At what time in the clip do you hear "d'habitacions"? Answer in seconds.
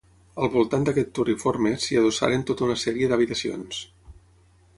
3.13-3.85